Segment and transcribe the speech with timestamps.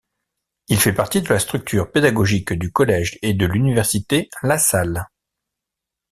[0.67, 5.05] Il fait partie de la structure pédagogique du collège et de l'université La Salle.